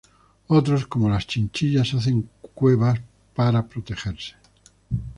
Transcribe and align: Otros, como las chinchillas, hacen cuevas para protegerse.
Otros, 0.47 0.87
como 0.87 1.09
las 1.11 1.27
chinchillas, 1.27 1.93
hacen 1.93 2.27
cuevas 2.55 2.99
para 3.35 3.61
protegerse. 3.67 4.33